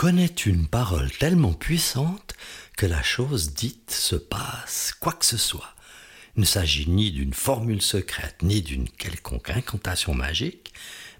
connaît 0.00 0.24
une 0.46 0.66
parole 0.66 1.10
tellement 1.10 1.52
puissante 1.52 2.32
que 2.78 2.86
la 2.86 3.02
chose 3.02 3.52
dite 3.52 3.90
se 3.90 4.16
passe, 4.16 4.94
quoi 4.98 5.12
que 5.12 5.26
ce 5.26 5.36
soit. 5.36 5.74
Il 6.36 6.40
ne 6.40 6.46
s'agit 6.46 6.88
ni 6.88 7.10
d'une 7.10 7.34
formule 7.34 7.82
secrète, 7.82 8.36
ni 8.40 8.62
d'une 8.62 8.88
quelconque 8.88 9.50
incantation 9.50 10.14
magique, 10.14 10.72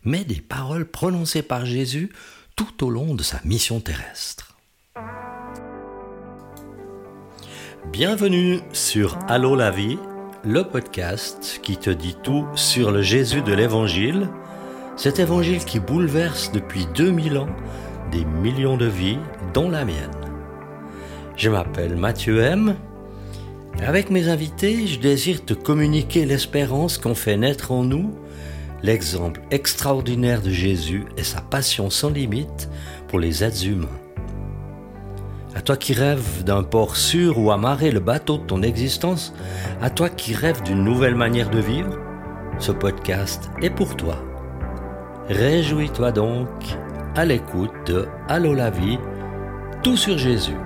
mais 0.03 0.25
des 0.25 0.41
paroles 0.41 0.87
prononcées 0.87 1.43
par 1.43 1.67
Jésus 1.67 2.11
tout 2.57 2.83
au 2.83 2.89
long 2.89 3.15
de 3.15 3.23
sa 3.23 3.39
mission 3.45 3.81
terrestre. 3.81 4.57
Bienvenue 7.93 8.61
sur 8.73 9.19
Allô 9.29 9.57
la 9.57 9.71
vie, 9.71 9.99
le 10.43 10.63
podcast 10.63 11.61
qui 11.63 11.77
te 11.77 11.91
dit 11.91 12.17
tout 12.23 12.47
sur 12.55 12.93
le 12.93 13.03
Jésus 13.03 13.43
de 13.43 13.53
l'Évangile, 13.53 14.31
cet 14.97 15.19
Évangile 15.19 15.67
qui 15.67 15.81
bouleverse 15.81 16.51
depuis 16.51 16.87
2000 16.95 17.37
ans 17.37 17.55
des 18.11 18.25
millions 18.25 18.77
de 18.77 18.87
vies, 18.87 19.19
dont 19.55 19.71
la 19.71 19.85
mienne. 19.85 20.11
Je 21.37 21.49
m'appelle 21.49 21.97
Mathieu 21.97 22.41
M. 22.41 22.75
Avec 23.87 24.11
mes 24.11 24.29
invités, 24.29 24.87
je 24.87 24.99
désire 24.99 25.45
te 25.45 25.55
communiquer 25.55 26.27
l'espérance 26.27 26.99
qu'ont 26.99 27.15
fait 27.15 27.37
naître 27.37 27.73
en 27.73 27.85
nous 27.85 28.15
l'exemple 28.83 29.41
extraordinaire 29.51 30.43
de 30.43 30.51
Jésus 30.51 31.05
et 31.17 31.23
sa 31.23 31.41
passion 31.41 31.91
sans 31.91 32.11
limite 32.11 32.69
pour 33.09 33.19
les 33.19 33.45
êtres 33.45 33.67
humains. 33.67 33.89
À 35.55 35.63
toi 35.63 35.77
qui 35.77 35.93
rêves 35.93 36.45
d'un 36.45 36.63
port 36.63 36.97
sûr 36.97 37.39
où 37.39 37.51
amarrer 37.51 37.91
le 37.91 38.01
bateau 38.01 38.39
de 38.39 38.45
ton 38.45 38.63
existence, 38.63 39.35
à 39.83 39.91
toi 39.91 40.09
qui 40.09 40.35
rêves 40.35 40.63
d'une 40.63 40.85
nouvelle 40.85 41.17
manière 41.17 41.51
de 41.51 41.59
vivre, 41.59 41.99
ce 42.59 42.73
podcast 42.73 43.51
est 43.61 43.71
pour 43.71 43.97
toi. 43.97 44.17
Réjouis-toi 45.29 46.13
donc 46.13 46.49
à 47.21 47.27
l'écoute 47.27 47.71
de 47.85 48.09
Allô 48.29 48.55
la 48.55 48.71
vie, 48.71 48.97
tout 49.83 49.99
sur 49.99 50.17
Jésus. 50.17 50.57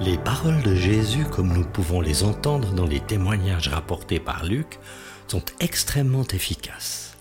Les 0.00 0.18
paroles 0.18 0.60
de 0.62 0.74
Jésus, 0.74 1.24
comme 1.30 1.52
nous 1.52 1.64
pouvons 1.64 2.00
les 2.00 2.24
entendre 2.24 2.72
dans 2.72 2.84
les 2.84 2.98
témoignages 2.98 3.68
rapportés 3.68 4.18
par 4.18 4.44
Luc, 4.44 4.80
sont 5.28 5.44
extrêmement 5.60 6.26
efficaces. 6.26 7.16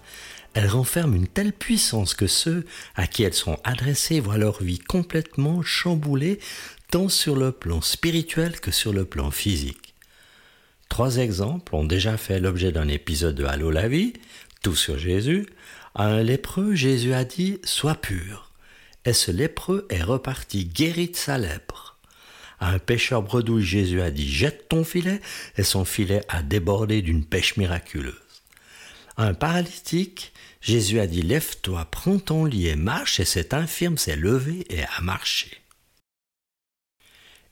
Elles 0.55 0.67
renferment 0.67 1.13
une 1.13 1.27
telle 1.27 1.53
puissance 1.53 2.16
que 2.16 2.25
ceux 2.25 2.66
à 2.95 3.05
qui 3.05 3.21
elles 3.21 3.35
sont 3.35 3.59
adressées 3.63 4.19
voient 4.19 4.39
leur 4.39 4.63
vie 4.63 4.79
complètement 4.79 5.61
chamboulée, 5.61 6.39
tant 6.89 7.09
sur 7.09 7.35
le 7.35 7.51
plan 7.51 7.79
spirituel 7.79 8.59
que 8.59 8.71
sur 8.71 8.91
le 8.91 9.05
plan 9.05 9.29
physique. 9.29 9.91
Trois 10.92 11.20
exemples 11.20 11.73
ont 11.73 11.86
déjà 11.86 12.17
fait 12.17 12.42
l'objet 12.42 12.73
d'un 12.73 12.89
épisode 12.89 13.36
de 13.36 13.45
Allô 13.45 13.72
la 13.72 13.88
vie, 13.88 14.11
tout 14.61 14.75
sur 14.75 14.97
Jésus. 14.97 15.45
À 15.95 16.03
un 16.03 16.22
lépreux, 16.22 16.75
Jésus 16.75 17.14
a 17.14 17.23
dit 17.23 17.59
Sois 17.64 17.95
pur. 17.95 18.52
Et 19.06 19.14
ce 19.14 19.31
lépreux 19.31 19.88
est 19.89 20.03
reparti 20.03 20.66
guéri 20.66 21.08
de 21.08 21.16
sa 21.16 21.38
lèpre. 21.38 21.97
À 22.59 22.72
un 22.72 22.78
pêcheur 22.78 23.22
bredouille, 23.22 23.64
Jésus 23.64 24.02
a 24.02 24.12
dit 24.12 24.30
Jette 24.30 24.67
ton 24.67 24.84
filet, 24.84 25.22
et 25.56 25.64
son 25.64 25.86
filet 25.86 26.23
a 26.28 26.44
débordé 26.44 27.02
d'une 27.02 27.23
pêche 27.23 27.56
miraculeuse. 27.56 28.14
À 29.16 29.28
un 29.28 29.34
paralytique, 29.34 30.34
Jésus 30.59 31.00
a 31.00 31.08
dit 31.08 31.22
Lève-toi, 31.22 31.88
prends 31.89 32.19
ton 32.19 32.44
lit 32.44 32.67
et 32.67 32.75
marche, 32.75 33.22
et 33.22 33.25
cet 33.25 33.53
infirme 33.53 33.97
s'est 33.97 34.17
levé 34.17 34.66
et 34.69 34.84
a 34.84 35.02
marché. 35.02 35.52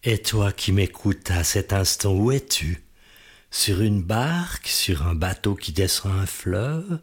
Et 0.04 0.18
toi 0.18 0.52
qui 0.52 0.74
m'écoutes 0.74 1.32
à 1.32 1.46
cet 1.46 1.72
instant, 1.72 2.12
où 2.12 2.34
es-tu? 2.34 2.84
Sur 3.52 3.82
une 3.82 4.04
barque, 4.04 4.68
sur 4.68 5.08
un 5.08 5.16
bateau 5.16 5.56
qui 5.56 5.72
descend 5.72 6.12
un 6.14 6.26
fleuve, 6.28 7.00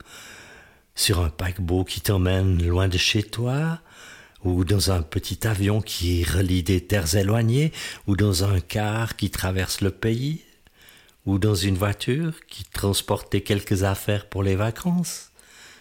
sur 0.94 1.20
un 1.20 1.28
paquebot 1.28 1.84
qui 1.84 2.00
t'emmène 2.00 2.64
loin 2.66 2.89
de 2.89 2.98
chez 2.98 3.25
toi, 3.25 3.80
ou 4.44 4.64
dans 4.64 4.92
un 4.92 5.02
petit 5.02 5.47
avion 5.47 5.80
qui 5.80 6.22
relie 6.22 6.62
des 6.62 6.80
terres 6.86 7.17
éloignées, 7.17 7.73
ou 8.07 8.14
dans 8.14 8.45
un 8.45 8.61
car 8.61 9.17
qui 9.17 9.30
traverse 9.30 9.80
le 9.80 9.90
pays, 9.90 10.42
ou 11.27 11.39
dans 11.40 11.57
une 11.57 11.77
voiture 11.77 12.34
qui 12.46 12.64
transportait 12.64 13.40
quelques 13.40 13.83
affaires 13.83 14.28
pour 14.28 14.45
les 14.45 14.55
vacances, 14.55 15.33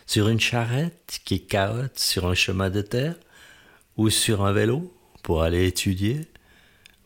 sur 0.07 0.29
une 0.29 0.39
charrette 0.39 1.19
qui 1.25 1.45
cahote 1.45 1.99
sur 1.99 2.25
un 2.25 2.33
chemin 2.33 2.71
de 2.71 2.81
terre, 2.81 3.15
ou 3.97 4.09
sur 4.09 4.43
un 4.43 4.51
vélo 4.51 4.91
pour 5.21 5.43
aller 5.43 5.67
étudier, 5.67 6.27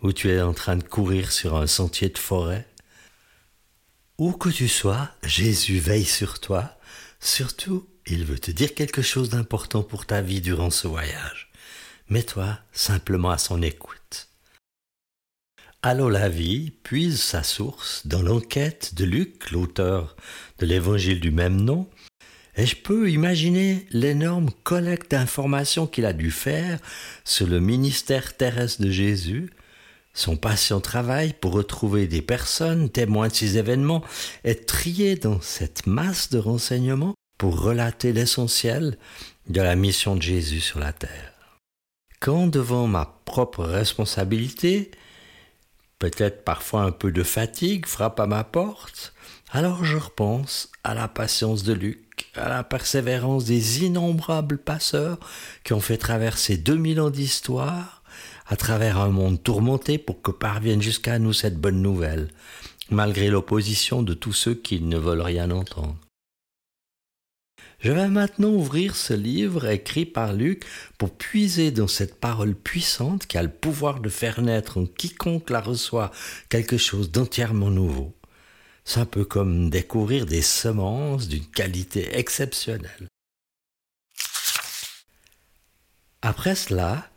ou 0.01 0.13
tu 0.13 0.29
es 0.29 0.41
en 0.41 0.53
train 0.53 0.77
de 0.77 0.83
courir 0.83 1.33
sur 1.33 1.57
un 1.57 1.67
sentier 1.67 2.07
de 2.07 2.17
forêt. 2.17 2.68
Où 4.19 4.33
que 4.33 4.49
tu 4.49 4.67
sois, 4.67 5.09
Jésus 5.23 5.79
veille 5.79 6.03
sur 6.03 6.41
toi, 6.41 6.77
surtout 7.21 7.87
il 8.05 8.25
veut 8.25 8.37
te 8.37 8.51
dire 8.51 8.73
quelque 8.73 9.01
chose 9.01 9.29
d'important 9.29 9.81
pour 9.81 10.05
ta 10.05 10.19
vie 10.19 10.41
durant 10.41 10.71
ce 10.71 10.89
voyage. 10.89 11.49
Mets-toi 12.09 12.59
simplement 12.73 13.29
à 13.29 13.37
son 13.37 13.61
écoute. 13.61 14.27
Allô 15.81 16.09
la 16.09 16.27
vie 16.27 16.71
puise 16.83 17.21
sa 17.21 17.43
source 17.43 18.05
dans 18.07 18.21
l'enquête 18.21 18.93
de 18.93 19.05
Luc, 19.05 19.51
l'auteur 19.51 20.17
de 20.57 20.65
l'évangile 20.65 21.21
du 21.21 21.31
même 21.31 21.61
nom, 21.61 21.89
et 22.57 22.65
je 22.65 22.75
peux 22.75 23.09
imaginer 23.09 23.87
l'énorme 23.89 24.51
collecte 24.63 25.11
d'informations 25.11 25.87
qu'il 25.87 26.05
a 26.05 26.11
dû 26.11 26.29
faire 26.29 26.79
sur 27.23 27.47
le 27.47 27.61
ministère 27.61 28.35
terrestre 28.35 28.81
de 28.81 28.91
Jésus, 28.91 29.49
son 30.13 30.37
patient 30.37 30.81
travail 30.81 31.33
pour 31.39 31.53
retrouver 31.53 32.07
des 32.07 32.21
personnes 32.21 32.89
témoins 32.89 33.27
de 33.27 33.33
ces 33.33 33.57
événements 33.57 34.03
et 34.43 34.55
trier 34.55 35.15
dans 35.15 35.41
cette 35.41 35.87
masse 35.87 36.29
de 36.29 36.39
renseignements 36.39 37.15
pour 37.37 37.61
relater 37.61 38.11
l'essentiel 38.11 38.97
de 39.47 39.61
la 39.61 39.75
mission 39.75 40.15
de 40.15 40.21
Jésus 40.21 40.59
sur 40.59 40.79
la 40.79 40.93
terre. 40.93 41.33
Quand 42.19 42.47
devant 42.47 42.85
ma 42.85 43.21
propre 43.23 43.63
responsabilité, 43.63 44.91
peut-être 45.99 46.43
parfois 46.43 46.83
un 46.83 46.91
peu 46.91 47.11
de 47.11 47.23
fatigue 47.23 47.85
frappe 47.85 48.19
à 48.19 48.27
ma 48.27 48.43
porte, 48.43 49.13
alors 49.51 49.83
je 49.83 49.97
repense 49.97 50.69
à 50.83 50.93
la 50.93 51.07
patience 51.07 51.63
de 51.63 51.73
Luc, 51.73 52.29
à 52.35 52.49
la 52.49 52.63
persévérance 52.63 53.45
des 53.45 53.85
innombrables 53.85 54.57
passeurs 54.57 55.17
qui 55.63 55.73
ont 55.73 55.79
fait 55.79 55.97
traverser 55.97 56.57
2000 56.57 57.01
ans 57.01 57.09
d'histoire 57.09 57.98
à 58.49 58.55
travers 58.55 58.97
un 58.97 59.09
monde 59.09 59.41
tourmenté 59.41 59.99
pour 59.99 60.21
que 60.21 60.31
parvienne 60.31 60.81
jusqu'à 60.81 61.19
nous 61.19 61.33
cette 61.33 61.57
bonne 61.57 61.81
nouvelle, 61.81 62.29
malgré 62.89 63.29
l'opposition 63.29 64.01
de 64.01 64.15
tous 64.15 64.33
ceux 64.33 64.55
qui 64.55 64.81
ne 64.81 64.97
veulent 64.97 65.21
rien 65.21 65.51
entendre. 65.51 65.95
Je 67.79 67.91
vais 67.91 68.09
maintenant 68.09 68.49
ouvrir 68.49 68.95
ce 68.95 69.13
livre 69.13 69.67
écrit 69.67 70.05
par 70.05 70.33
Luc 70.33 70.65
pour 70.97 71.15
puiser 71.15 71.71
dans 71.71 71.87
cette 71.87 72.19
parole 72.19 72.55
puissante 72.55 73.25
qui 73.25 73.37
a 73.37 73.43
le 73.43 73.51
pouvoir 73.51 74.01
de 74.01 74.09
faire 74.09 74.41
naître 74.41 74.79
en 74.79 74.85
quiconque 74.85 75.49
la 75.49 75.61
reçoit 75.61 76.11
quelque 76.49 76.77
chose 76.77 77.11
d'entièrement 77.11 77.69
nouveau. 77.69 78.13
C'est 78.83 78.99
un 78.99 79.05
peu 79.05 79.23
comme 79.23 79.69
découvrir 79.69 80.25
des 80.25 80.41
semences 80.41 81.27
d'une 81.27 81.45
qualité 81.45 82.17
exceptionnelle. 82.17 83.07
Après 86.21 86.55
cela, 86.55 87.09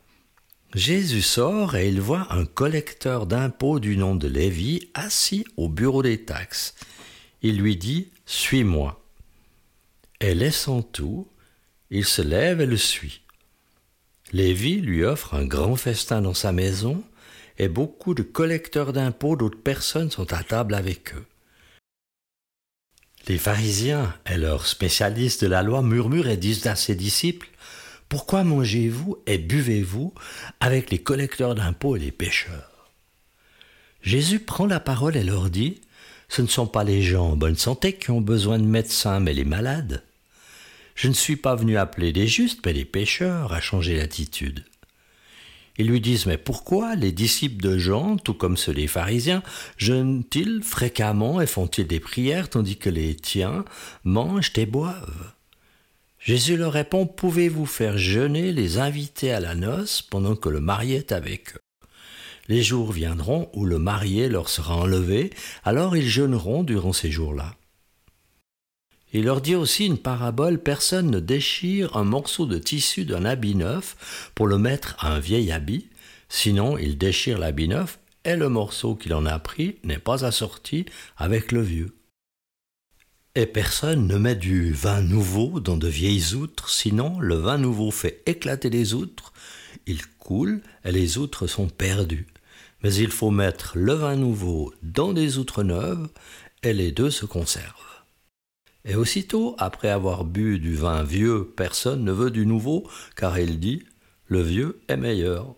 Jésus 0.75 1.21
sort 1.21 1.77
et 1.77 1.89
il 1.89 2.01
voit 2.01 2.27
un 2.31 2.47
collecteur 2.47 3.27
d'impôts 3.27 3.79
du 3.79 3.99
nom 3.99 4.15
de 4.15 4.27
Lévi 4.27 4.89
assis 4.95 5.45
au 5.59 5.69
bureau 5.69 6.03
des 6.03 6.25
taxes. 6.25 6.75
Il 7.43 7.59
lui 7.59 7.77
dit 7.77 8.09
Suis-moi. 8.25 9.05
Et 10.21 10.35
laissant 10.35 10.81
tout, 10.83 11.29
il 11.91 12.07
se 12.07 12.23
lève 12.23 12.63
et 12.63 12.67
le 12.67 12.79
suit. 12.79 13.21
Lévi 14.33 14.81
lui 14.81 15.05
offre 15.05 15.35
un 15.35 15.45
grand 15.45 15.77
festin 15.77 16.23
dans 16.23 16.33
sa 16.33 16.53
maison, 16.53 17.03
et 17.59 17.69
beaucoup 17.69 18.15
de 18.15 18.23
collecteurs 18.23 18.95
d'impôts 18.95 19.37
d'autres 19.37 19.61
personnes 19.61 20.11
sont 20.11 20.33
à 20.33 20.43
table 20.43 20.75
avec 20.75 21.15
eux. 21.15 21.27
Les 23.29 23.37
pharisiens 23.37 24.15
et 24.25 24.39
leurs 24.39 24.67
spécialistes 24.67 25.43
de 25.43 25.49
la 25.49 25.63
loi 25.63 25.83
murmurent 25.83 26.29
et 26.29 26.39
disent 26.39 26.67
à 26.67 26.77
ses 26.77 26.95
disciples 26.95 27.51
Pourquoi 28.13 28.45
mangez-vous 28.45 29.17
et 29.27 29.39
buvez-vous 29.39 30.13
avec 30.61 30.91
les 30.91 30.99
collecteurs 30.99 31.55
d'impôts 31.55 31.97
et 31.97 31.99
les 31.99 32.13
pêcheurs? 32.13 32.91
Jésus 34.03 34.39
prend 34.39 34.67
la 34.67 34.81
parole 34.81 35.17
et 35.17 35.25
leur 35.25 35.49
dit 35.49 35.81
Ce 36.29 36.43
ne 36.43 36.47
sont 36.47 36.67
pas 36.67 36.85
les 36.85 37.01
gens 37.01 37.31
en 37.31 37.37
bonne 37.37 37.57
santé 37.57 37.95
qui 37.95 38.11
ont 38.11 38.21
besoin 38.21 38.59
de 38.59 38.67
médecins, 38.67 39.19
mais 39.19 39.33
les 39.33 39.47
malades. 39.47 40.03
Je 40.95 41.09
ne 41.09 41.15
suis 41.15 41.37
pas 41.37 41.55
venu 41.55 41.79
appeler 41.79 42.13
des 42.13 42.27
justes, 42.27 42.61
mais 42.67 42.75
des 42.75 42.85
pécheurs 42.85 43.55
à 43.55 43.63
changer 43.63 43.97
l'attitude. 43.97 44.63
Ils 45.79 45.87
lui 45.87 46.03
disent 46.03 46.27
Mais 46.27 46.37
pourquoi 46.37 46.97
les 46.97 47.13
disciples 47.13 47.63
de 47.63 47.79
Jean, 47.79 48.19
tout 48.19 48.35
comme 48.35 48.59
ceux 48.59 48.75
des 48.75 48.89
pharisiens, 48.89 49.43
jeûnent-ils 49.79 50.63
fréquemment 50.63 51.41
et 51.41 51.47
font-ils 51.47 51.87
des 51.87 51.99
prières, 51.99 52.51
tandis 52.51 52.77
que 52.77 52.91
les 52.91 53.15
tiens 53.15 53.65
mangent 54.05 54.53
et 54.57 54.67
boivent? 54.67 55.32
Jésus 56.25 56.57
leur 56.57 56.73
répond 56.73 57.05
Pouvez-vous 57.07 57.67
faire 57.67 57.99
jeûner 57.99 58.53
les 58.53 58.79
invités 58.79 59.33
à 59.33 59.41
la 59.41 59.57
noce 59.57 60.03
pendant 60.03 60.37
que 60.37 60.49
le 60.49 60.61
marié 60.61 60.99
est 60.99 61.13
avec 61.13 61.57
eux? 61.57 61.61
Les 62.47 62.63
jours 62.63 62.93
viendront 62.93 63.51
où 63.55 63.65
le 63.65 63.79
marié 63.79 64.29
leur 64.29 64.49
sera 64.49 64.77
enlevé, 64.77 65.31
alors 65.65 65.97
ils 65.97 66.09
jeûneront 66.09 66.63
durant 66.63 66.93
ces 66.93 67.11
jours-là. 67.11 67.57
Il 69.13 69.25
leur 69.25 69.41
dit 69.41 69.57
aussi 69.57 69.87
une 69.87 69.99
parabole, 69.99 70.59
personne 70.59 71.11
ne 71.11 71.19
déchire 71.19 71.97
un 71.97 72.05
morceau 72.05 72.47
de 72.47 72.59
tissu 72.59 73.05
d'un 73.05 73.25
habit 73.25 73.57
neuf 73.57 74.31
pour 74.35 74.47
le 74.47 74.59
mettre 74.59 74.95
à 75.01 75.13
un 75.13 75.19
vieil 75.19 75.51
habit, 75.51 75.89
sinon 76.29 76.79
il 76.79 76.99
déchire 76.99 77.39
l'habit 77.39 77.69
neuf 77.69 77.99
et 78.25 78.37
le 78.37 78.49
morceau 78.49 78.95
qu'il 78.95 79.13
en 79.15 79.27
a 79.27 79.39
pris 79.41 79.77
n'est 79.83 79.99
pas 79.99 80.25
assorti 80.25 80.87
avec 81.17 81.51
le 81.51 81.63
vieux. 81.63 81.95
Et 83.35 83.47
personne 83.47 84.07
ne 84.07 84.19
met 84.19 84.35
du 84.35 84.73
vin 84.73 85.01
nouveau 85.01 85.59
dans 85.61 85.79
de 85.79 85.89
vieilles 85.89 86.35
outres, 86.35 86.69
sinon 86.69 87.19
le 87.19 87.37
vin 87.37 87.57
nouveau 87.57 87.91
fait 87.91 88.23
éclater 88.27 88.69
les 88.69 88.93
outres, 88.93 89.33
il 89.87 90.07
coule 90.07 90.61
et 90.85 90.93
les 90.93 91.17
outres 91.17 91.47
sont 91.47 91.69
perdues. 91.69 92.27
Mais 92.83 92.95
il 92.95 93.11
faut 93.11 93.31
mettre 93.31 93.73
le 93.79 93.95
vin 93.95 94.17
nouveau 94.17 94.75
dans 94.83 95.15
des 95.15 95.39
outres 95.39 95.63
neuves 95.63 96.11
et 96.63 96.75
les 96.75 96.93
deux 96.93 97.11
se 97.11 97.25
conservent. 97.25 98.05
Et 98.85 98.97
aussitôt, 98.97 99.55
après 99.59 99.89
avoir 99.89 100.25
bu 100.25 100.59
du 100.59 100.75
vin 100.75 101.03
vieux, 101.03 101.55
personne 101.57 102.05
ne 102.05 102.13
veut 102.13 102.31
du 102.31 102.45
nouveau, 102.45 102.87
car 103.17 103.39
il 103.39 103.61
dit 103.61 103.85
Le 104.27 104.43
vieux 104.43 104.83
est 104.89 104.97
meilleur. 104.99 105.55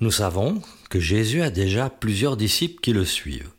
Nous 0.00 0.12
savons 0.12 0.62
que 0.88 1.00
Jésus 1.00 1.42
a 1.42 1.50
déjà 1.50 1.90
plusieurs 1.90 2.36
disciples 2.38 2.80
qui 2.80 2.92
le 2.92 3.04
suivent. 3.04 3.50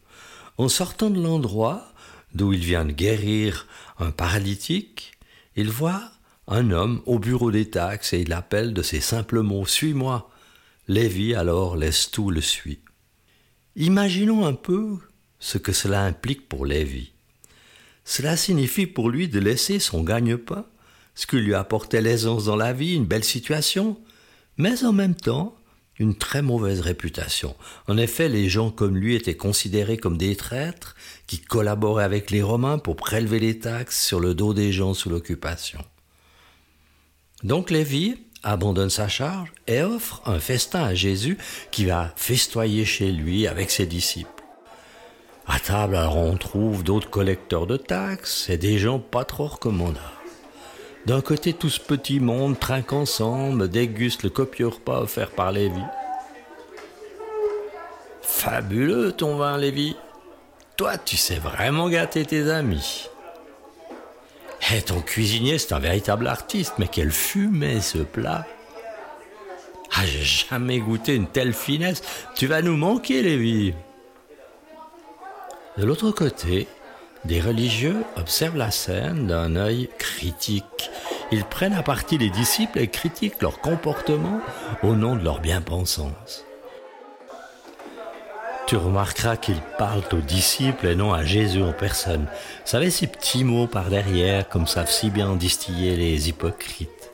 En 0.59 0.67
sortant 0.67 1.09
de 1.09 1.21
l'endroit 1.21 1.93
d'où 2.35 2.51
il 2.51 2.59
vient 2.59 2.83
de 2.83 2.91
guérir 2.91 3.65
un 3.97 4.11
paralytique, 4.11 5.13
il 5.55 5.69
voit 5.69 6.11
un 6.49 6.71
homme 6.71 7.01
au 7.05 7.17
bureau 7.17 7.49
des 7.49 7.69
taxes 7.69 8.11
et 8.11 8.19
il 8.19 8.33
appelle 8.33 8.73
de 8.73 8.81
ces 8.81 8.99
simples 8.99 9.39
mots 9.39 9.65
Suis-moi. 9.65 10.29
Lévi 10.89 11.33
alors 11.33 11.77
laisse 11.77 12.11
tout 12.11 12.29
le 12.29 12.41
suit. 12.41 12.81
Imaginons 13.77 14.45
un 14.45 14.53
peu 14.53 14.97
ce 15.39 15.57
que 15.57 15.71
cela 15.71 16.03
implique 16.03 16.49
pour 16.49 16.65
Lévi. 16.65 17.13
Cela 18.03 18.35
signifie 18.35 18.85
pour 18.85 19.09
lui 19.09 19.29
de 19.29 19.39
laisser 19.39 19.79
son 19.79 20.03
gagne-pain, 20.03 20.65
ce 21.15 21.25
qui 21.25 21.37
lui 21.37 21.53
apportait 21.53 22.01
l'aisance 22.01 22.43
dans 22.43 22.57
la 22.57 22.73
vie, 22.73 22.95
une 22.95 23.05
belle 23.05 23.23
situation, 23.23 23.97
mais 24.57 24.83
en 24.83 24.91
même 24.91 25.15
temps 25.15 25.55
une 25.99 26.15
très 26.15 26.41
mauvaise 26.41 26.79
réputation. 26.79 27.55
En 27.87 27.97
effet, 27.97 28.29
les 28.29 28.49
gens 28.49 28.71
comme 28.71 28.97
lui 28.97 29.15
étaient 29.15 29.35
considérés 29.35 29.97
comme 29.97 30.17
des 30.17 30.35
traîtres 30.35 30.95
qui 31.27 31.39
collaboraient 31.39 32.05
avec 32.05 32.31
les 32.31 32.41
Romains 32.41 32.79
pour 32.79 32.95
prélever 32.95 33.39
les 33.39 33.59
taxes 33.59 34.03
sur 34.03 34.19
le 34.19 34.33
dos 34.33 34.53
des 34.53 34.71
gens 34.71 34.93
sous 34.93 35.09
l'occupation. 35.09 35.83
Donc 37.43 37.69
Lévi 37.69 38.15
abandonne 38.43 38.89
sa 38.89 39.07
charge 39.07 39.51
et 39.67 39.81
offre 39.81 40.21
un 40.25 40.39
festin 40.39 40.83
à 40.83 40.95
Jésus 40.95 41.37
qui 41.71 41.85
va 41.85 42.13
festoyer 42.15 42.85
chez 42.85 43.11
lui 43.11 43.47
avec 43.47 43.69
ses 43.69 43.85
disciples. 43.85 44.29
À 45.45 45.59
table, 45.59 45.95
alors 45.95 46.17
on 46.17 46.37
trouve 46.37 46.83
d'autres 46.83 47.09
collecteurs 47.09 47.65
de 47.67 47.75
taxes 47.75 48.49
et 48.49 48.57
des 48.57 48.77
gens 48.77 48.99
pas 48.99 49.25
trop 49.25 49.47
recommandables. 49.47 50.18
D'un 51.05 51.21
côté, 51.21 51.53
tout 51.53 51.69
ce 51.69 51.79
petit 51.79 52.19
monde 52.19 52.59
trinque 52.59 52.93
ensemble, 52.93 53.69
déguste 53.69 54.23
le 54.23 54.29
copieux 54.29 54.67
repas 54.67 55.01
offert 55.01 55.31
par 55.31 55.51
Lévi. 55.51 55.81
Fabuleux 58.21 59.11
ton 59.11 59.37
vin, 59.37 59.57
Lévi. 59.57 59.95
Toi, 60.77 60.97
tu 60.97 61.17
sais 61.17 61.39
vraiment 61.39 61.89
gâter 61.89 62.25
tes 62.25 62.49
amis. 62.49 63.09
Eh, 64.71 64.81
ton 64.81 65.01
cuisinier, 65.01 65.57
c'est 65.57 65.73
un 65.73 65.79
véritable 65.79 66.27
artiste, 66.27 66.75
mais 66.77 66.87
quelle 66.87 67.11
fumée 67.11 67.81
ce 67.81 67.99
plat. 67.99 68.45
Ah, 69.95 70.05
j'ai 70.05 70.23
jamais 70.23 70.79
goûté 70.79 71.15
une 71.15 71.27
telle 71.27 71.53
finesse. 71.53 72.03
Tu 72.35 72.45
vas 72.45 72.61
nous 72.61 72.77
manquer, 72.77 73.23
Lévi. 73.23 73.73
De 75.77 75.85
l'autre 75.85 76.11
côté, 76.11 76.67
des 77.25 77.41
religieux 77.41 78.03
observent 78.15 78.57
la 78.57 78.71
scène 78.71 79.27
d'un 79.27 79.55
œil 79.55 79.89
critique. 79.97 80.89
Ils 81.31 81.45
prennent 81.45 81.73
à 81.73 81.83
partie 81.83 82.17
les 82.17 82.29
disciples 82.29 82.79
et 82.79 82.87
critiquent 82.87 83.41
leur 83.41 83.59
comportement 83.59 84.39
au 84.83 84.95
nom 84.95 85.15
de 85.15 85.23
leur 85.23 85.41
bien-pensance. 85.41 86.45
Tu 88.67 88.75
remarqueras 88.75 89.35
qu'ils 89.35 89.61
parlent 89.77 90.03
aux 90.11 90.21
disciples 90.21 90.87
et 90.87 90.95
non 90.95 91.11
à 91.11 91.23
Jésus 91.23 91.63
en 91.63 91.73
personne. 91.73 92.27
Savez 92.65 92.91
ces 92.91 93.07
petits 93.07 93.43
mots 93.43 93.67
par 93.67 93.89
derrière, 93.89 94.47
comme 94.47 94.67
savent 94.67 94.91
si 94.91 95.09
bien 95.09 95.35
distiller 95.35 95.95
les 95.95 96.29
hypocrites. 96.29 97.11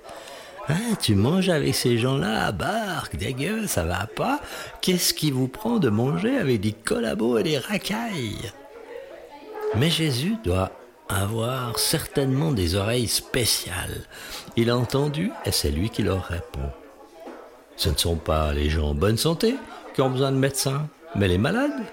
Hein, 0.68 0.96
tu 1.00 1.16
manges 1.16 1.50
avec 1.50 1.76
ces 1.76 1.98
gens-là, 1.98 2.52
barque, 2.52 3.16
dégueu, 3.16 3.68
ça 3.68 3.84
va 3.84 4.08
pas 4.08 4.40
Qu'est-ce 4.82 5.14
qui 5.14 5.32
vous 5.32 5.48
prend 5.48 5.78
de 5.78 5.90
manger 5.90 6.38
avec 6.38 6.60
des 6.60 6.74
collabos 6.74 7.38
et 7.38 7.44
des 7.44 7.58
racailles? 7.60 8.52
Mais 9.78 9.90
Jésus 9.90 10.38
doit 10.44 10.72
avoir 11.10 11.78
certainement 11.78 12.52
des 12.52 12.76
oreilles 12.76 13.08
spéciales. 13.08 14.06
Il 14.56 14.70
a 14.70 14.78
entendu 14.78 15.32
et 15.46 15.52
c'est 15.52 15.72
lui 15.72 15.90
qui 15.90 16.02
leur 16.02 16.24
répond. 16.24 16.72
Ce 17.76 17.90
ne 17.90 17.98
sont 17.98 18.16
pas 18.16 18.54
les 18.54 18.70
gens 18.70 18.90
en 18.90 18.96
bonne 18.96 19.18
santé 19.18 19.56
qui 19.94 20.02
ont 20.02 20.10
besoin 20.10 20.32
de 20.32 20.38
médecins, 20.38 20.88
mais 21.16 21.28
les 21.28 21.38
malades. 21.38 21.84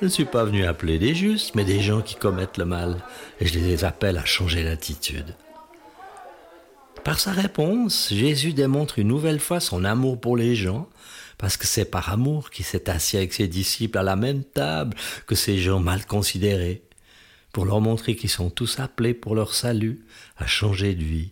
Je 0.00 0.06
ne 0.06 0.10
suis 0.10 0.26
pas 0.26 0.44
venu 0.44 0.66
appeler 0.66 0.98
des 0.98 1.14
justes, 1.14 1.54
mais 1.54 1.64
des 1.64 1.80
gens 1.80 2.02
qui 2.02 2.16
commettent 2.16 2.58
le 2.58 2.66
mal, 2.66 3.02
et 3.40 3.46
je 3.46 3.58
les 3.58 3.84
appelle 3.84 4.18
à 4.18 4.24
changer 4.26 4.62
d'attitude. 4.62 5.34
Par 7.02 7.18
sa 7.18 7.32
réponse, 7.32 8.08
Jésus 8.12 8.52
démontre 8.52 8.98
une 8.98 9.08
nouvelle 9.08 9.40
fois 9.40 9.60
son 9.60 9.84
amour 9.84 10.20
pour 10.20 10.36
les 10.36 10.54
gens, 10.54 10.88
parce 11.38 11.56
que 11.56 11.66
c'est 11.66 11.86
par 11.86 12.12
amour 12.12 12.50
qu'il 12.50 12.64
s'est 12.64 12.90
assis 12.90 13.16
avec 13.16 13.32
ses 13.32 13.48
disciples 13.48 13.96
à 13.96 14.02
la 14.02 14.16
même 14.16 14.44
table 14.44 14.96
que 15.26 15.34
ces 15.34 15.56
gens 15.58 15.80
mal 15.80 16.04
considérés, 16.04 16.82
pour 17.56 17.64
leur 17.64 17.80
montrer 17.80 18.16
qu'ils 18.16 18.28
sont 18.28 18.50
tous 18.50 18.80
appelés 18.80 19.14
pour 19.14 19.34
leur 19.34 19.54
salut 19.54 20.04
à 20.36 20.46
changer 20.46 20.94
de 20.94 21.02
vie, 21.02 21.30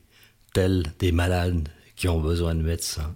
tels 0.54 0.82
des 0.98 1.12
malades 1.12 1.68
qui 1.96 2.08
ont 2.08 2.18
besoin 2.18 2.54
de 2.54 2.62
médecins. 2.62 3.14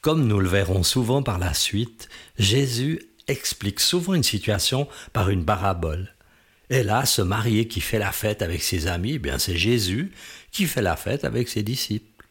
Comme 0.00 0.26
nous 0.26 0.40
le 0.40 0.48
verrons 0.48 0.82
souvent 0.82 1.22
par 1.22 1.38
la 1.38 1.54
suite, 1.54 2.08
Jésus 2.36 3.00
explique 3.28 3.78
souvent 3.78 4.14
une 4.14 4.24
situation 4.24 4.88
par 5.12 5.30
une 5.30 5.44
parabole. 5.44 6.16
Et 6.68 6.82
là, 6.82 7.06
ce 7.06 7.22
marié 7.22 7.68
qui 7.68 7.80
fait 7.80 8.00
la 8.00 8.10
fête 8.10 8.42
avec 8.42 8.60
ses 8.60 8.88
amis, 8.88 9.12
eh 9.12 9.18
bien 9.20 9.38
c'est 9.38 9.56
Jésus 9.56 10.10
qui 10.50 10.66
fait 10.66 10.82
la 10.82 10.96
fête 10.96 11.24
avec 11.24 11.48
ses 11.48 11.62
disciples. 11.62 12.26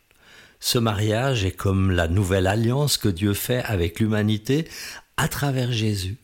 Ce 0.59 0.77
mariage 0.77 1.45
est 1.45 1.55
comme 1.55 1.89
la 1.89 2.09
nouvelle 2.09 2.47
alliance 2.47 2.97
que 2.97 3.07
Dieu 3.07 3.33
fait 3.33 3.63
avec 3.63 4.01
l'humanité 4.01 4.67
à 5.15 5.29
travers 5.29 5.71
Jésus. 5.71 6.17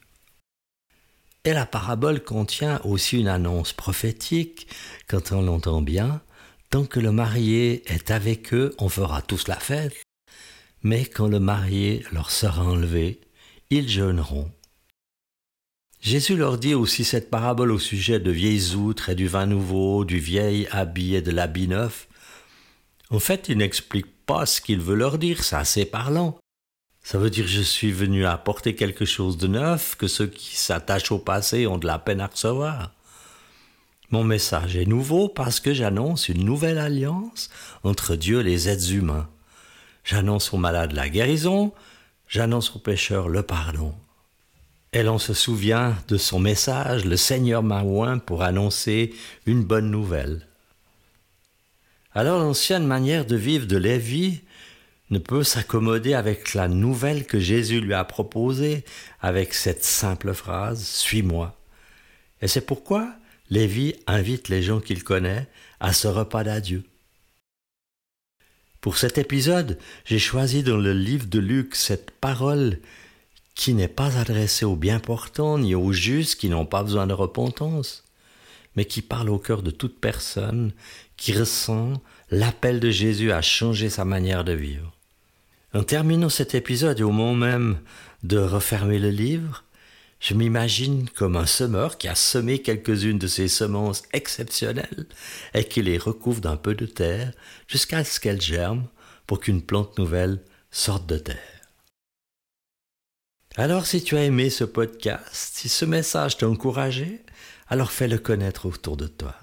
Et 1.43 1.53
la 1.53 1.65
parabole 1.65 2.23
contient 2.23 2.79
aussi 2.83 3.19
une 3.19 3.27
annonce 3.27 3.73
prophétique, 3.73 4.67
quand 5.07 5.31
on 5.31 5.41
l'entend 5.41 5.81
bien, 5.81 6.21
tant 6.69 6.85
que 6.85 6.99
le 6.99 7.11
marié 7.11 7.81
est 7.91 8.11
avec 8.11 8.53
eux, 8.53 8.75
on 8.77 8.89
fera 8.89 9.23
tous 9.23 9.47
la 9.47 9.59
fête, 9.59 9.95
mais 10.83 11.05
quand 11.05 11.27
le 11.27 11.39
marié 11.39 12.05
leur 12.11 12.29
sera 12.29 12.63
enlevé, 12.63 13.21
ils 13.71 13.89
jeûneront. 13.89 14.51
Jésus 15.99 16.35
leur 16.35 16.57
dit 16.57 16.75
aussi 16.75 17.03
cette 17.03 17.29
parabole 17.29 17.71
au 17.71 17.79
sujet 17.79 18.19
de 18.19 18.31
vieilles 18.31 18.75
outres 18.75 19.09
et 19.09 19.15
du 19.15 19.27
vin 19.27 19.45
nouveau, 19.45 20.05
du 20.05 20.19
vieil 20.19 20.67
habit 20.71 21.15
et 21.15 21.21
de 21.21 21.31
l'habit 21.31 21.67
neuf. 21.67 22.07
En 23.09 23.19
fait, 23.19 23.49
il 23.49 23.57
n'explique 23.57 24.25
pas 24.25 24.45
ce 24.45 24.61
qu'il 24.61 24.79
veut 24.79 24.95
leur 24.95 25.17
dire, 25.17 25.43
c'est 25.43 25.55
assez 25.55 25.85
parlant. 25.85 26.39
Ça 27.03 27.17
veut 27.17 27.29
dire 27.29 27.47
je 27.47 27.61
suis 27.61 27.91
venu 27.91 28.25
apporter 28.25 28.75
quelque 28.75 29.05
chose 29.05 29.37
de 29.37 29.47
neuf 29.47 29.95
que 29.95 30.07
ceux 30.07 30.27
qui 30.27 30.55
s'attachent 30.55 31.11
au 31.11 31.19
passé 31.19 31.67
ont 31.67 31.77
de 31.77 31.87
la 31.87 31.99
peine 31.99 32.21
à 32.21 32.27
recevoir. 32.27 32.91
Mon 34.11 34.23
message 34.23 34.75
est 34.75 34.85
nouveau 34.85 35.29
parce 35.29 35.59
que 35.59 35.73
j'annonce 35.73 36.29
une 36.29 36.43
nouvelle 36.43 36.77
alliance 36.77 37.49
entre 37.83 38.15
Dieu 38.15 38.41
et 38.41 38.43
les 38.43 38.69
êtres 38.69 38.91
humains. 38.91 39.29
J'annonce 40.03 40.53
aux 40.53 40.57
malades 40.57 40.91
la 40.91 41.09
guérison, 41.09 41.73
j'annonce 42.27 42.75
aux 42.75 42.79
pécheurs 42.79 43.29
le 43.29 43.43
pardon. 43.43 43.95
Et 44.93 45.03
l'on 45.03 45.17
se 45.17 45.33
souvient 45.33 45.95
de 46.09 46.17
son 46.17 46.39
message, 46.39 47.05
le 47.05 47.15
Seigneur 47.15 47.63
m'a 47.63 47.83
oint 47.83 48.17
pour 48.17 48.43
annoncer 48.43 49.13
une 49.45 49.63
bonne 49.63 49.89
nouvelle. 49.89 50.45
Alors 52.13 52.41
l'ancienne 52.41 52.85
manière 52.85 53.25
de 53.25 53.37
vivre 53.37 53.67
de 53.67 53.77
Lévi 53.77 54.41
ne 55.11 55.19
peut 55.19 55.43
s'accommoder 55.43 56.13
avec 56.13 56.53
la 56.53 56.67
nouvelle 56.67 57.25
que 57.25 57.39
Jésus 57.39 57.81
lui 57.81 57.93
a 57.93 58.03
proposée, 58.05 58.83
avec 59.19 59.53
cette 59.53 59.83
simple 59.83 60.33
phrase 60.33 60.83
Suis-moi. 60.83 61.55
Et 62.41 62.47
c'est 62.47 62.65
pourquoi 62.65 63.13
Lévi 63.49 63.93
invite 64.07 64.47
les 64.47 64.63
gens 64.63 64.79
qu'il 64.79 65.03
connaît 65.03 65.47
à 65.81 65.91
ce 65.91 66.07
repas 66.07 66.45
d'adieu. 66.45 66.83
Pour 68.79 68.97
cet 68.97 69.17
épisode, 69.17 69.77
j'ai 70.05 70.17
choisi 70.17 70.63
dans 70.63 70.77
le 70.77 70.93
livre 70.93 71.27
de 71.27 71.39
Luc 71.39 71.75
cette 71.75 72.11
parole 72.11 72.79
qui 73.53 73.73
n'est 73.73 73.89
pas 73.89 74.17
adressé 74.17 74.63
aux 74.63 74.77
bien 74.77 74.99
portants 74.99 75.59
ni 75.59 75.75
aux 75.75 75.91
justes 75.91 76.39
qui 76.39 76.49
n'ont 76.49 76.65
pas 76.65 76.81
besoin 76.81 77.05
de 77.05 77.13
repentance, 77.13 78.05
mais 78.75 78.85
qui 78.85 79.01
parle 79.01 79.29
au 79.29 79.37
cœur 79.37 79.61
de 79.61 79.71
toute 79.71 79.99
personne 79.99 80.71
qui 81.17 81.33
ressent 81.33 82.01
l'appel 82.31 82.79
de 82.79 82.89
Jésus 82.89 83.33
à 83.33 83.41
changer 83.41 83.89
sa 83.89 84.05
manière 84.05 84.45
de 84.45 84.53
vivre. 84.53 84.95
En 85.73 85.83
terminant 85.83 86.29
cet 86.29 86.53
épisode 86.53 86.99
et 86.99 87.03
au 87.03 87.11
moment 87.11 87.33
même 87.33 87.79
de 88.23 88.37
refermer 88.37 88.99
le 88.99 89.09
livre, 89.09 89.63
Je 90.21 90.35
m'imagine 90.35 91.09
comme 91.09 91.35
un 91.35 91.47
semeur 91.47 91.97
qui 91.97 92.07
a 92.07 92.13
semé 92.13 92.61
quelques-unes 92.61 93.17
de 93.17 93.25
ces 93.25 93.47
semences 93.47 94.03
exceptionnelles 94.13 95.07
et 95.55 95.63
qui 95.63 95.81
les 95.81 95.97
recouvre 95.97 96.41
d'un 96.41 96.57
peu 96.57 96.75
de 96.75 96.85
terre 96.85 97.33
jusqu'à 97.67 98.03
ce 98.03 98.19
qu'elles 98.19 98.39
germent 98.39 98.87
pour 99.25 99.39
qu'une 99.39 99.63
plante 99.63 99.97
nouvelle 99.97 100.43
sorte 100.69 101.07
de 101.07 101.17
terre. 101.17 101.37
Alors 103.55 103.87
si 103.87 104.03
tu 104.03 104.15
as 104.15 104.23
aimé 104.23 104.51
ce 104.51 104.63
podcast, 104.63 105.27
si 105.33 105.69
ce 105.69 105.85
message 105.85 106.37
t'a 106.37 106.47
encouragé, 106.47 107.23
alors 107.67 107.91
fais-le 107.91 108.19
connaître 108.19 108.67
autour 108.67 108.97
de 108.97 109.07
toi. 109.07 109.35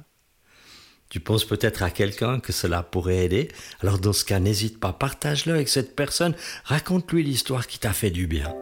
Tu 1.09 1.21
penses 1.21 1.47
peut-être 1.47 1.83
à 1.83 1.91
quelqu'un 1.91 2.39
que 2.39 2.53
cela 2.53 2.83
pourrait 2.83 3.25
aider, 3.25 3.49
alors 3.81 3.99
dans 3.99 4.13
ce 4.13 4.27
cas 4.27 4.41
n'hésite 4.41 4.79
pas, 4.79 4.93
partage-le 4.93 5.55
avec 5.55 5.71
cette 5.71 5.97
personne, 5.97 6.35
raconte-lui 6.65 7.23
l'histoire 7.23 7.67
qui 7.67 7.79
t'a 7.79 7.95
fait 7.95 8.11
du 8.11 8.27
bien. 8.27 8.55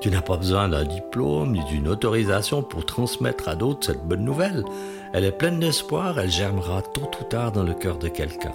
Tu 0.00 0.10
n'as 0.10 0.22
pas 0.22 0.38
besoin 0.38 0.68
d'un 0.68 0.84
diplôme 0.84 1.52
ni 1.52 1.64
d'une 1.66 1.88
autorisation 1.88 2.62
pour 2.62 2.86
transmettre 2.86 3.48
à 3.48 3.54
d'autres 3.54 3.86
cette 3.86 4.02
bonne 4.02 4.24
nouvelle. 4.24 4.64
Elle 5.12 5.24
est 5.24 5.36
pleine 5.38 5.60
d'espoir, 5.60 6.18
elle 6.18 6.30
germera 6.30 6.82
tôt 6.82 7.10
ou 7.20 7.24
tard 7.24 7.52
dans 7.52 7.62
le 7.62 7.74
cœur 7.74 7.98
de 7.98 8.08
quelqu'un. 8.08 8.52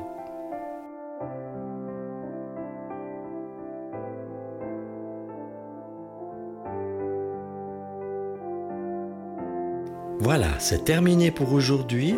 Voilà, 10.20 10.48
c'est 10.58 10.84
terminé 10.84 11.30
pour 11.30 11.54
aujourd'hui. 11.54 12.16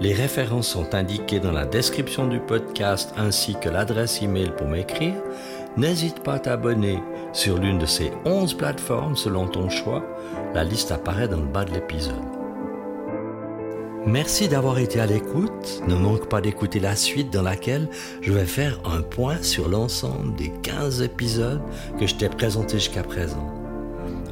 Les 0.00 0.14
références 0.14 0.68
sont 0.68 0.94
indiquées 0.94 1.38
dans 1.38 1.52
la 1.52 1.66
description 1.66 2.26
du 2.26 2.40
podcast 2.40 3.12
ainsi 3.16 3.56
que 3.60 3.68
l'adresse 3.68 4.22
email 4.22 4.52
pour 4.56 4.66
m'écrire. 4.66 5.14
N'hésite 5.76 6.20
pas 6.20 6.34
à 6.34 6.38
t'abonner 6.38 6.98
sur 7.34 7.58
l'une 7.58 7.78
de 7.78 7.84
ces 7.84 8.10
11 8.24 8.54
plateformes 8.54 9.16
selon 9.16 9.48
ton 9.48 9.68
choix. 9.68 10.02
La 10.54 10.64
liste 10.64 10.92
apparaît 10.92 11.28
dans 11.28 11.40
le 11.40 11.46
bas 11.46 11.66
de 11.66 11.72
l'épisode. 11.72 12.14
Merci 14.06 14.48
d'avoir 14.48 14.78
été 14.78 14.98
à 14.98 15.06
l'écoute. 15.06 15.82
Ne 15.86 15.94
manque 15.94 16.28
pas 16.28 16.40
d'écouter 16.40 16.80
la 16.80 16.96
suite 16.96 17.30
dans 17.30 17.42
laquelle 17.42 17.88
je 18.22 18.32
vais 18.32 18.46
faire 18.46 18.80
un 18.84 19.02
point 19.02 19.42
sur 19.42 19.68
l'ensemble 19.68 20.34
des 20.36 20.50
15 20.62 21.02
épisodes 21.02 21.60
que 22.00 22.06
je 22.06 22.14
t'ai 22.14 22.30
présentés 22.30 22.78
jusqu'à 22.78 23.02
présent. 23.02 23.61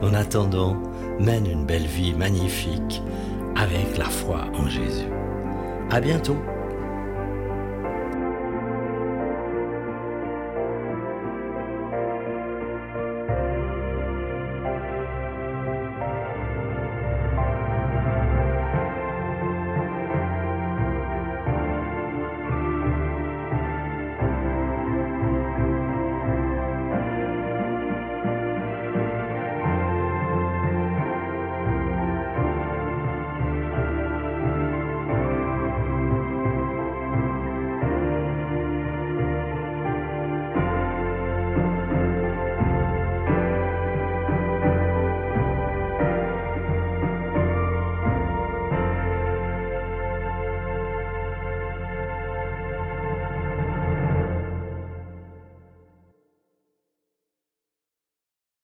En 0.03 0.15
attendant, 0.15 0.77
mène 1.19 1.47
une 1.47 1.67
belle 1.67 1.87
vie 1.87 2.15
magnifique 2.15 3.03
avec 3.55 3.99
la 3.99 4.07
foi 4.07 4.47
en 4.55 4.69
Jésus. 4.69 5.09
À 5.91 6.01
bientôt! 6.01 6.37